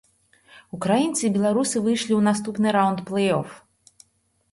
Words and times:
Украінцы 0.77 1.21
і 1.27 1.29
беларусы 1.35 1.81
выйшлі 1.87 2.05
ў 2.15 2.21
наступны 2.29 2.67
раўнд 2.77 2.99
плэй-оф. 3.11 3.49